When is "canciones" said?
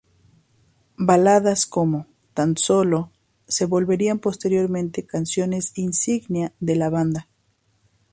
5.05-5.73